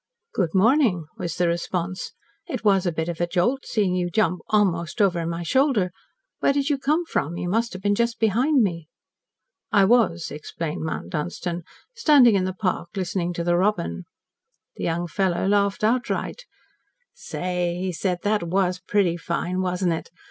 [0.33, 2.13] "Good morning," was the response.
[2.47, 5.91] "It was a bit of a jolt seeing you jump almost over my shoulder.
[6.39, 7.37] Where did you come from?
[7.37, 8.87] You must have been just behind me."
[9.71, 11.61] "I was," explained Mount Dunstan.
[11.93, 14.05] "Standing in the park listening to the robin."
[14.75, 16.45] The young fellow laughed outright.
[17.13, 20.09] "Say," he said, "that was pretty fine, wasn't it?